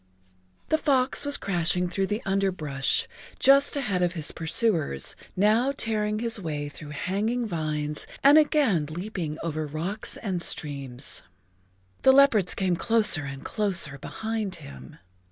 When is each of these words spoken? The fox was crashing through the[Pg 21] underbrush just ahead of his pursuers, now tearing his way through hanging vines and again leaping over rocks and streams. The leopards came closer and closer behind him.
The 0.69 0.79
fox 0.79 1.25
was 1.27 1.37
crashing 1.37 1.87
through 1.87 2.07
the[Pg 2.07 2.23
21] 2.23 2.33
underbrush 2.33 3.07
just 3.37 3.75
ahead 3.75 4.01
of 4.01 4.13
his 4.13 4.31
pursuers, 4.31 5.15
now 5.35 5.71
tearing 5.77 6.17
his 6.17 6.41
way 6.41 6.69
through 6.69 6.89
hanging 6.89 7.45
vines 7.45 8.07
and 8.23 8.39
again 8.39 8.87
leaping 8.87 9.37
over 9.43 9.67
rocks 9.67 10.17
and 10.17 10.41
streams. 10.41 11.21
The 12.01 12.11
leopards 12.13 12.55
came 12.55 12.75
closer 12.75 13.25
and 13.25 13.45
closer 13.45 13.99
behind 13.99 14.55
him. 14.55 14.97